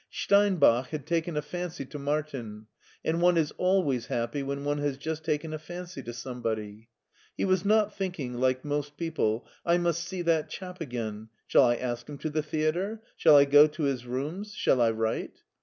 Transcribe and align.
Steinbach 0.09 0.87
had 0.87 1.05
taken 1.05 1.37
a 1.37 1.43
fancy 1.43 1.85
to 1.85 1.99
Martin, 1.99 2.65
and 3.05 3.21
one 3.21 3.37
is 3.37 3.53
always 3.59 4.07
happy 4.07 4.41
when 4.41 4.63
one 4.65 4.79
has 4.79 4.97
just 4.97 5.23
taken 5.23 5.53
a 5.53 5.59
fancy 5.59 6.01
to 6.01 6.11
somebody. 6.11 6.89
He 7.37 7.45
was 7.45 7.63
not 7.63 7.95
thinking, 7.95 8.33
like 8.33 8.65
most 8.65 8.97
people," 8.97 9.45
I 9.63 9.77
must 9.77 10.03
see 10.03 10.23
that 10.23 10.49
chap 10.49 10.81
again; 10.81 11.29
shall 11.45 11.65
I 11.65 11.75
ask 11.75 12.09
him 12.09 12.17
to 12.17 12.31
the 12.31 12.41
theater, 12.41 13.03
shall 13.15 13.35
I 13.37 13.45
^o 13.45 13.71
to 13.73 13.83
his 13.83 14.07
rooms, 14.07 14.55
shall 14.55 14.81
I 14.81 14.89
write?" 14.89 15.43